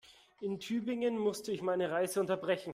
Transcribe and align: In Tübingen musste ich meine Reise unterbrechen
In 0.41 0.59
Tübingen 0.59 1.19
musste 1.19 1.51
ich 1.51 1.61
meine 1.61 1.91
Reise 1.91 2.19
unterbrechen 2.21 2.69